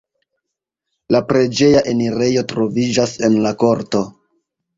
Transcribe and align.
La 1.15 1.21
preĝeja 1.27 1.83
enirejo 1.91 2.43
troviĝas 2.55 3.15
en 3.29 3.37
la 3.45 3.53
korto. 3.67 4.03